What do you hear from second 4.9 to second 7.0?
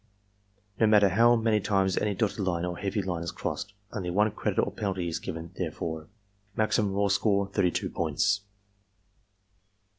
is given therefor.) Maximum